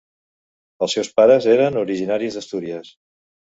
Els 0.85 0.95
seus 0.97 1.09
pares 1.19 1.47
eren 1.57 1.79
originaris 1.83 2.41
d'Astúries. 2.41 2.93